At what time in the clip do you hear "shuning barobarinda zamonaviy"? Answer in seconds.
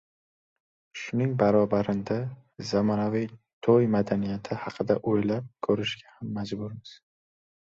1.01-3.27